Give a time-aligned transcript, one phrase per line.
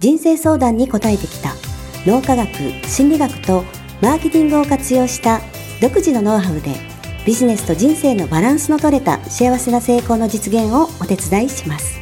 [0.00, 1.54] 人生相談に応えてきた
[2.06, 2.48] 脳科学、
[2.88, 3.64] 心理学と
[4.00, 5.42] マーケティングを活用した
[5.82, 6.74] 独自のノウハウで
[7.26, 12.00] ビジネスと人生のバランスの取れた幸せな成功の実現をお手伝いします。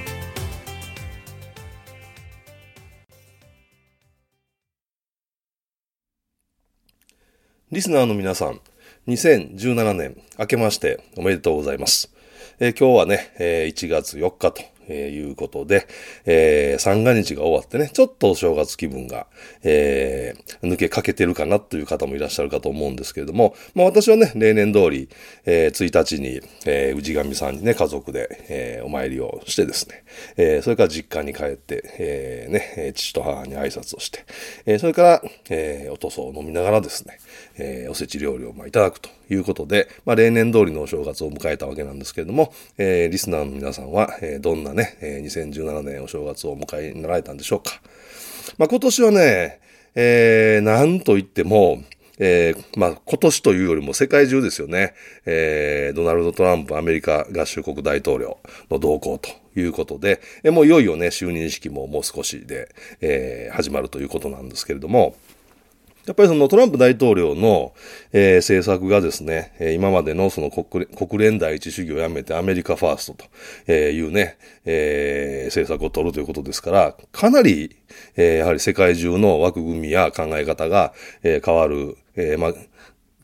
[7.72, 8.60] リスナーの皆さん、
[9.08, 12.14] 2017年明けましておめでとうございます。
[12.60, 15.86] えー、今日はね、えー、1月4日とえー、いうことで、
[16.24, 19.26] えー、三が日が終わってね、ちょっとお正月気分が、
[19.62, 25.08] えー、抜けかけてるかなという方もいらっしゃるかと思うんですけれども、まあ私はね、例年通り、
[25.44, 30.04] えー、1日に、えー、氏神さんにね、家族で、えー、お参りをしてですね、
[30.36, 34.24] えー、それから実家に帰って、えー、ね、父と母に挨拶をして、
[34.66, 37.18] えー、それから、えー、お塗装を飲みながらですね、
[37.56, 47.80] えー、おせち料理をまあいただくということで、まあ例年通りのお正月を迎えたわけなんですけれども、えー、リスナーの皆さんは、えー、どんなね、えー、2017年お正月をお迎えになられたんでしょうか。
[48.56, 49.60] まあ、今年はね、
[49.94, 51.82] えー、なんといっても、
[52.18, 54.94] えー、まあ、今年というよりも世界中ですよね。
[55.24, 58.38] えー、ドナルド・トランプアメリカ合衆国大統領
[58.70, 62.68] の動向ということで、え、もういよいよね、就任式ももう少しで、
[63.00, 65.16] えー、始まるということなんですけれども、
[66.08, 67.74] やっぱりそのトランプ大統領の、
[68.12, 73.26] えー、政策がですね、えー、今までのその国連国連第一主義をやめてアメリカファースト
[73.66, 77.76] というね、えー、政策を取るということですから、かなり、
[78.16, 82.54] えー、やはり世界中の枠組みや考え方が、えー、変わる、えー、まあ、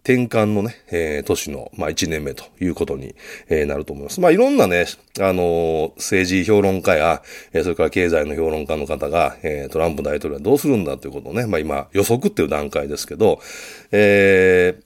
[0.05, 3.14] 転換のね、えー、年の、まあ、1年目ということに、
[3.48, 4.20] えー、なると思います。
[4.20, 4.84] まあ、いろんなね、
[5.18, 7.23] あのー、政治評論家や、
[7.55, 13.40] えー、それから経済の評論家の方が、えー、トランプ大統領はどうするんだということをね、まあ、今、予測っていう段階ですけど、
[13.92, 14.83] えー、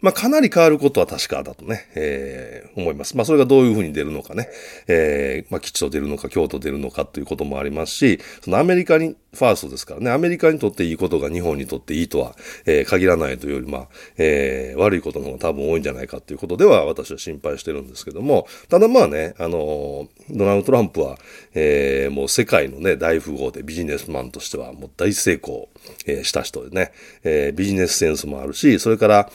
[0.00, 3.16] まあ、かなり変わることは確かだとね、えー、思います。
[3.16, 4.48] まあ、それがどういうふうに出るのかね、
[4.86, 12.34] えー、まあ、基地と出るのか、京都出るのかということもありますし、そのアメリカに、ファーストですからね、アメリカにとっていいことが日本にとっていいとは、
[12.66, 21.16] えー、限らないというより、まあ、えー、悪いことの方が多分多いんじゃないかということでは、私は心配してるんですけども、ただまあね、あの、ドナルド・トランプは、
[21.54, 25.68] えー、もう世界のね、大富豪でビジネスマンとしてはもう大成功、
[26.06, 29.30] えー、した人でね、えー、ビジネスセンスもあるし、それから、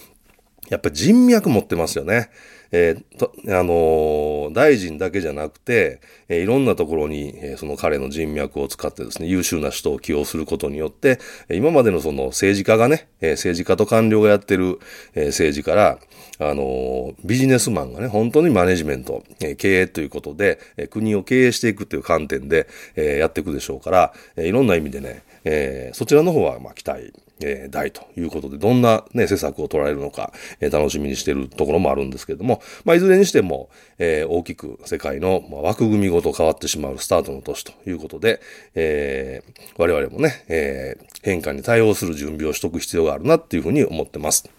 [0.70, 2.30] やっぱ人脈持ってますよね。
[2.72, 14.80] えー、と、あのー、大臣だけじゃなくて、えー、いろんなところに、えー、その彼の人脈を使ってですね、優秀な人を起用することによって、今までのその政治家がね、えー、政治家と官僚がやってる、
[15.14, 16.00] えー、政治から、
[16.40, 33.70] あの、ビジネスマンがね、本当にマネジメント、えー、経営ということで、えー、国を経営していくという観点で、えー、やっていくでしょうから、えー、いろんな意味でね、えー、そちらの方は、ま、期待、えー、大ということで、どんなね、施策を取られるのか、えー、楽しみにしているところもあるんですけれども、まあ、いずれにしても、
[34.00, 38.42] えー、大きく世界の、ま、枠組みごと変わってしまうスタートの年ということで、
[38.74, 39.44] え、
[39.78, 44.50] 我々もね、え、変化に対応する準備をしとく必要があるなっていうふうに思ってます。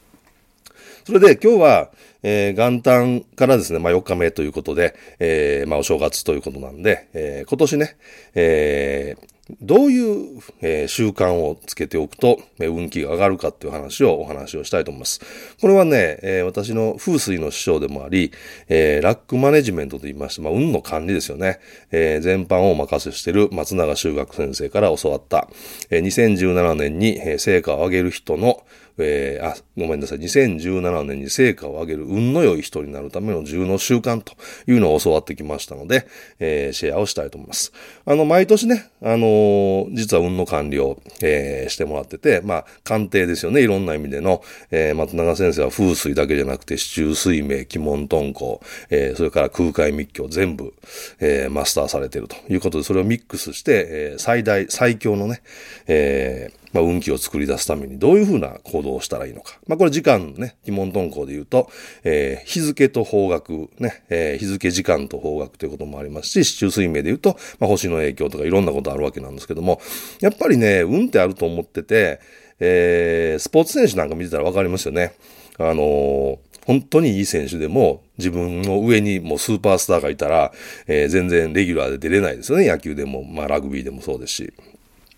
[1.06, 1.90] それで今日は、
[2.24, 7.96] えー、元旦からですね、まあ4日目ということで、えー、まあお正月ということなんで、えー、今年ね、
[8.34, 15.20] えー、どういう、えー、習慣をつけておくと、え運気が上がるかっていう話をお話をしたいと思います。
[15.60, 18.32] これはね、えー、私の風水の師匠でもあり、
[18.68, 21.60] えー、ラックマネジメントと言いまして、まあ、運の管理ですよね。
[21.92, 25.48] えー、全般をお任せしている松永修学先生から教わった、
[25.90, 28.64] えー、2017年に、えー、成果を上げる人の、
[28.98, 30.18] えー、あ、ごめんなさい。
[30.18, 34.32] 2017年に成果を上げる運の良い人になるための10の習慣と
[34.66, 36.06] いうのを教わってきましたので、
[36.38, 37.72] えー、シェアをしたいと思います。
[38.04, 43.62] あの、毎年ね、あのー、実は運の管理を、えー、してもらってて、まあ、鑑定ですよね。
[43.62, 48.60] いろんな意味での、えー、松永先生は風水だけじゃなくて、市中水明、鬼門遁甲、
[48.90, 50.74] えー、それから空海密教全部、
[51.20, 55.42] えー、マスターされているということで、それをミックスして、えー、最大、最強のね、
[55.86, 59.58] えー、まあ、運気を作り出すためにどういうふうな行動をしたらいいのか。
[59.66, 61.70] まあ、これ時間ね、疑問遁甲で言うと、
[62.04, 69.80] えー、日付と方角、ね、えー、日付時間と方角ということもありますし、市中水明で言うと、まあ、星の影響とかいろんなことあるわけなんですけども、
[70.20, 72.20] やっぱりね、運ってあると思ってて、
[72.60, 75.14] えー、スポーツ選手なんか見てたらわかりますよね。
[75.58, 80.52] あの、本当にいい選手でも、自分の上にもうスーパースターがいたら、
[80.86, 82.68] えー、全然レギュラーで出れないですよね。
[82.68, 84.52] 野球でも、まあラグビーでもそうですし。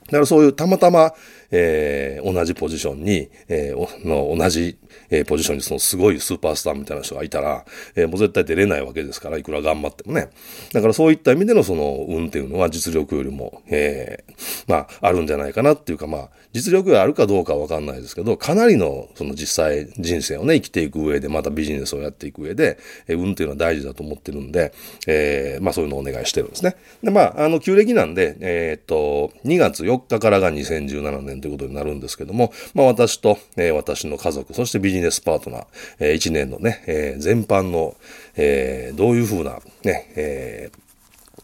[0.09, 1.15] だからそういうたまたま、
[1.51, 4.77] えー、同じポジションに、えー、の同じ、
[5.09, 7.65] えー、ポジションにそのすごいスーパースターみたいな人がいたら、
[7.97, 10.31] えー、もう絶対出れないわけですから、いくら頑張ってもね。
[10.73, 17.39] だからそういった意味でのその運っていうのは実力よりも、えー、まあ、あるんじゃないかなっていうか、まあ、実力があるかど。
[17.41, 24.73] うかはわかんないですけど、かなりのその実際人生をね、生きていく上で、またビジネスをやっていく上で、えー、運っていうのは大事だと思ってるんで、
[25.07, 26.77] えー、まあそういうのをお願いしてるんですね。
[27.03, 35.67] で、まあ、あの、旧暦なんで、えー、っと、2月4日からが2017年ということになるんですけども、まあ私と、えー、私の家族、そしてビジネスパートナー、
[36.01, 37.97] えー、1年のね、えー、全般の、
[38.37, 40.79] えー、どういうふうな、ね、えー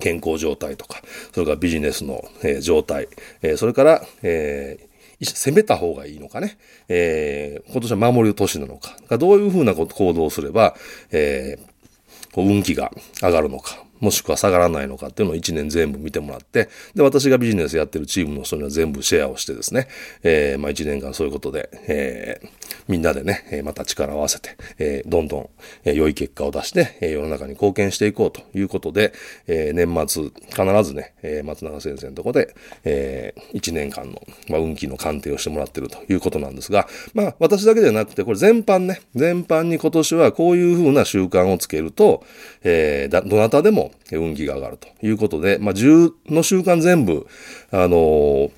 [0.00, 1.00] 健康状態とか、
[1.32, 3.08] それからビジネスの、えー、状態、
[3.42, 6.58] えー、それから、えー、攻めた方がいいのかね、
[6.88, 10.74] えー、今年は守る年なのか、どういうふうな行動をすれば、
[11.12, 12.90] えー、運気が
[13.22, 19.88] 上がるのか、もしくは下がらないのかっていうのを1年全部見てもらって、で、私がビジネスやってるチームの人には全部シェアをしてですね、
[20.22, 22.48] えー、まあ1年間そういうことで、えー、
[22.88, 25.50] みんなでね、また力を合わせて、えー、どんどん、
[25.84, 29.12] え良い結果を出して、え世の中に貢献していこうということで、
[29.46, 32.54] え年末必ずね、え松永先生のとこで、
[32.84, 42.24] え1年間の、まあ、運気の鑑定をしてもらってるということなんですが、まあ私だけじゃなくて、これ全般ね、全般に今年はこういうふうな習慣をつけると、
[42.62, 43.92] えー、どなたでもも
[44.26, 47.26] 運気が上がるということで、まあ10の習慣全部、
[47.70, 48.50] あのー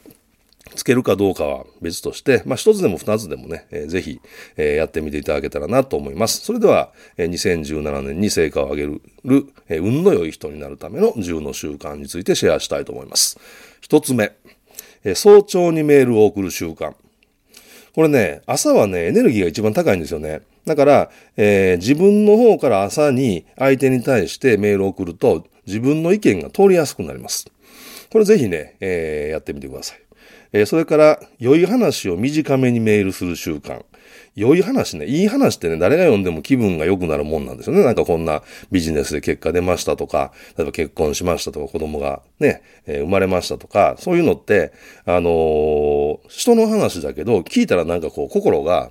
[0.74, 4.20] つけるかどうかは別として、まあ一つでも二つでもね、えー、ぜひ、
[4.56, 6.40] えー、やってみていただけたらなと思います。
[6.40, 9.00] それでは、えー、2017年に成果を上げる、
[9.68, 13.38] えー、運の良い人になるための10の習慣についてシェアしたいと思います。
[13.80, 14.32] 一つ目、
[15.04, 16.94] えー、早朝にメールを送る習慣。
[17.96, 20.42] これね、朝はね、エネルギーが一番高いんですよね。
[20.66, 27.50] だから、えー、自分の方から朝に相手に対してメールを送ると、自分の意見が通りやすくなります。
[28.12, 30.00] これぜひね、えー、やってみてください。
[30.52, 33.82] えー、それから、良い話を短めにメールする習慣。
[34.36, 37.82] 良い話ね、いい話ってね、誰が読んでも気分が良くなるもんなんですよね。
[37.82, 44.72] なんかこんなビジネスで結果出ましたとか、例えば結婚しましたとか、子供がね、えー、生まれましたとか、そういうのって、
[45.06, 48.90] あのー、人の話だけど、聞いたらなんかこう、心が、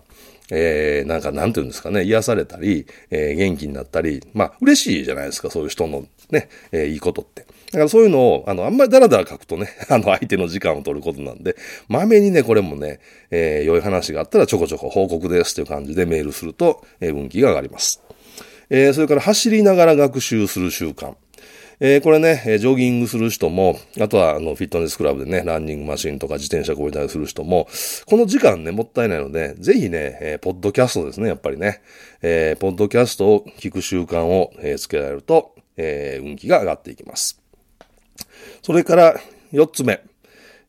[0.52, 7.46] えー、なんかなんて言うんですかね、癒されたり、えー、元気になったり、まあ嬉しいじゃないですか、そういう人のね、えー、いいことって。
[7.76, 11.58] だからそういうのを、あの、あんまりダラダラ書くとね、 あの、相手の時間を取ることなんで、
[11.90, 13.00] まめにね、これもね、
[13.32, 18.02] えー、良い話があったらちょこちょこ報告ですという感じでメールすると、えー、運気が上がります。
[18.70, 21.16] えー、それから走りながら学習する習慣。
[21.82, 27.68] えー、これね、ジョギングする人も、あとはあのフィットネスクラブでね、ランニングマシンとか自転車こいたりする人も、
[28.06, 31.82] この時間ね、もったいないので、ぜひね、えー、ポッドキャストですね、やっぱりね。
[32.22, 37.45] えー、ポッドキャストを聞く習慣を、えー、つけられると、えー、運気が上がっていきます。
[38.62, 39.16] それから、
[39.52, 40.02] 四つ目。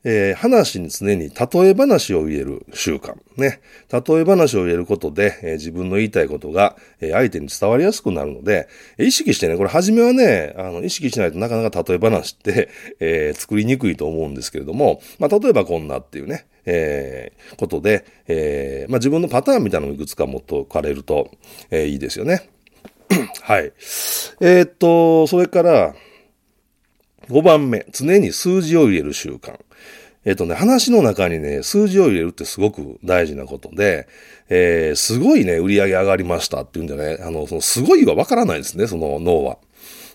[0.08, 3.16] えー、話に常に例え話を入れる習慣。
[3.36, 3.60] ね。
[3.90, 12.68] 例え話を入れることで、えー、自分の言いたいことが、えー、相手に伝わりやすくなるので、意識してね、これ初めはね、あの、意識しないとなかなか例え話って、
[13.00, 21.32] え作りにくいと思うんですけれども、まあ、例えばこんなっていうね、えことで、えまあ、自分のパターンみたいなのをいくつか持っとかれると、
[21.72, 22.48] えいいですよね。
[23.42, 23.72] はい。
[24.40, 25.94] えっと、それから、
[27.28, 29.58] 5番目、常に数字を入れる習慣。
[30.24, 34.08] えっ、とね、話の中にね、数字を入れるってすごく大事なことで、
[34.48, 39.58] えー、すごいね、売り上げ上がりましたっていうんじゃね、あの、そのすごいはわからないですね、その脳は。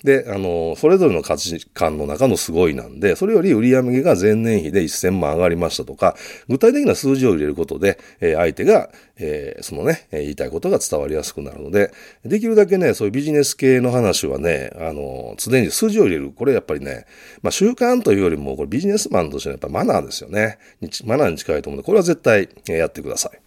[0.04, 6.16] で、あの、それぞれの価値観の中のすごいなんで、それより売上が前年比で1000万上がりましたとか、
[6.48, 11.92] 具体的な数字を入れることで、えー、相手が、えー、そのね、言いたいことが伝わりやすくなるので、
[12.26, 16.32] できるだけね、そういうビジネス系の話はね、あの、常に数字を入れる。
[16.32, 17.06] これやっぱりね、
[17.44, 20.58] まあ習慣というよりも、これビジネスマンとしてのやっぱマナーですよね。
[21.06, 23.40] マナーに近いと思うので、これは絶対やってください。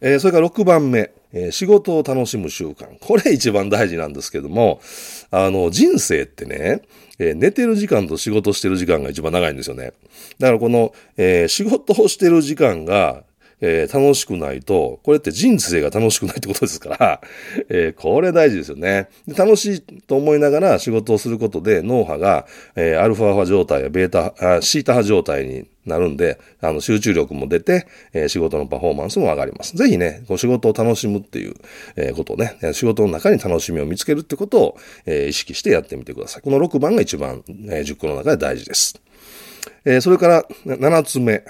[0.00, 2.86] えー、それから6番目、えー、仕事を楽しむ習慣。
[3.00, 4.80] これ一番大事なんですけども、
[5.30, 6.82] あの、人生ってね、
[7.18, 9.92] えー、寝てる時間と仕事してる時間が一番長いんですよね。
[10.38, 13.24] だからこの、えー、仕事をしてる時間が、
[13.60, 17.20] えー、楽しくないと、これって人生が楽しくないってことですから、
[17.68, 19.08] えー、これ大事ですよね。
[19.36, 22.46] 楽しいと思いながら仕事をすることで脳波が、
[22.76, 29.76] えー、アルファ波状態やベータ、あシータ波状態になるんで、あの、集中力も出て、えー、仕事のパフォーマンスも上がります。
[29.76, 31.54] ぜひね、こう仕事を楽しむっていう、
[31.96, 36.42] えー、ことをね、仕事の中に楽しみを見つけるってことを、えー、意識してやってみてください。
[36.42, 39.00] この6番が一番、えー、10個の中で大事です。
[39.84, 41.42] えー、それから7つ目、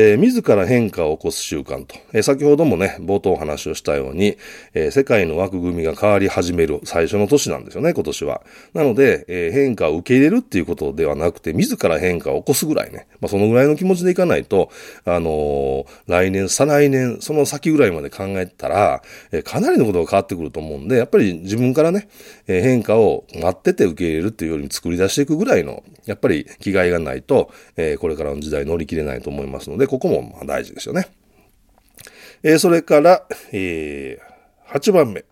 [0.00, 4.36] えー、自ら変化を起こす習慣と、えー、先ほどもね、冒頭お話をしたように、
[4.72, 8.42] えー、世界の枠組みが変わり始める最初の年なんですよね、今年は。
[8.74, 14.70] なので、えー、変化を受け入れるっていうことではなくて、自ら変化を起こすぐらいね、まあ、そのぐらいの気持ちでいかないと、
[15.04, 19.02] あの、来年、再来年、その先ぐらいまで考えたら、
[19.32, 22.08] え、かなりのことが変わってくると思うんで、やっぱり自分からね、
[22.46, 31.08] え、変化を待ってて受け入れるっていうより作り出していくぐらいの、やっぱり気概がないと、え、これからの時代乗り切れないと思いますので、ここも大事ですよね。
[32.42, 35.24] えー、それから、えー、8番目。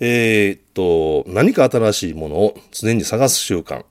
[0.00, 3.84] えー、っと、何か新しいものを常に探す習慣。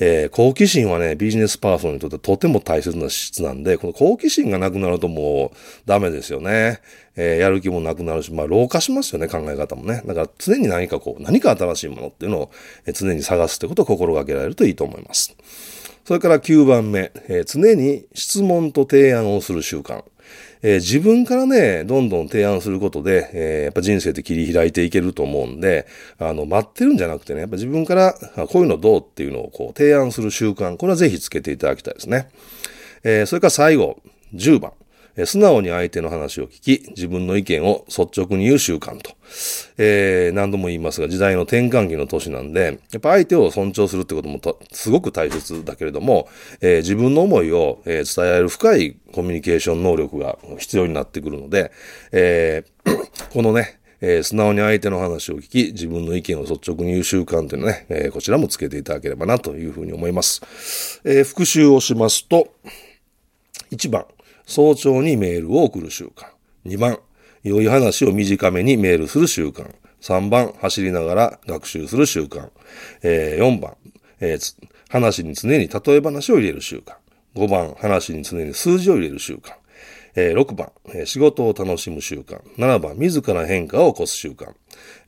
[0.00, 6.80] えー、好奇心はね、ビジネスパーソンにとってとても大切な資質なんで、この好奇心がなくなるともうダメですよね。
[7.16, 10.02] えー、やる気もなくなるし、まあ、老化しますよね、考え方もね。
[10.04, 12.50] だから常に何かこう、何か新しいものっていうのを、
[12.86, 15.36] え、常に探すってことを心がけられるといいと思います。
[16.04, 20.02] それから9番目、えー、常に質問と提案をする習慣。
[20.66, 25.86] えー、自分からね、どんどん提案することで、えー、やっぱ人生って切り開いていけると思うんで、
[26.18, 28.14] あの、待ってるんじゃなくてね、やっぱ自分から
[28.48, 32.30] こういうのどうっていうのをこう提案する習慣、これはぜひつけていただきたいですね。
[33.04, 34.00] えー、それから最後、
[34.34, 34.72] 10番。
[35.16, 39.12] え素直に相手の話を聞き、自分の意見を率直に言う習慣と。
[39.78, 44.40] えー、何度も言いますが、時代の転換期の年なんで、やっぱ相手を尊重するってことも
[44.72, 46.28] すごく大切だけれども、
[46.60, 51.70] えー、自分の思いを、えー、伝えられる深いコミュニケーション能力が必要になってくるので、
[52.12, 52.64] え、
[53.32, 61.00] このね、え、素直に相手の話を聞き、自分の意見を率直に言う習慣というのね、え、こちらもつけていただければなというふうに思います。
[61.04, 62.48] え、復習をしますと、
[63.70, 64.04] 1番、
[64.46, 66.26] 早朝にメールを送る習慣。
[66.66, 66.98] 2番、
[67.42, 69.74] 良い話を短めにメールする習慣。
[70.00, 72.50] 3番、走りながら学習する習慣。
[73.02, 73.76] えー、4番、
[74.20, 76.94] えー、話に常に例え話を入れる習慣。
[77.34, 79.54] 5番、話に常に数字を入れる習慣。
[80.16, 82.40] えー、6番、えー、仕事を楽しむ習慣。
[82.56, 84.52] 7番、自ら変化を起こす習慣。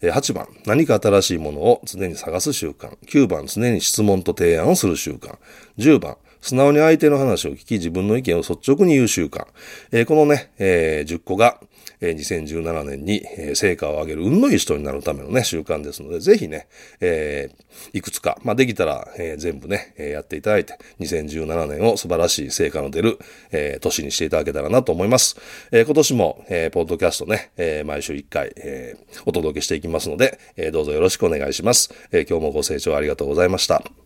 [0.00, 2.96] えー、8番、何か新しいものを常に探す習慣。
[3.06, 5.36] 9番、常に質問と提案をする習慣。
[5.78, 9.46] 10番、素直に相手の話を聞き、自分の意見を率直に言う習慣。
[9.92, 11.60] えー、このね、えー、10個が、
[12.00, 16.68] えー、2017年に、え、成果を上げる運のいい人になるためのね、習慣ですので、ぜひね、
[17.00, 17.50] え、
[17.92, 23.18] いくつか、まあ、できたら、え、全部ね、え、やっていただいて、2017年を素晴らしい成果の出る、
[23.50, 25.36] え、年にしていただけたらなと思います。
[25.72, 31.92] え、今年も、え、ポッドキャストね、え、毎週1回、え、お届けしていきますので、え、どうぞよろしくお願いします。
[32.12, 34.05] え、今日もご清聴ありがとうございました。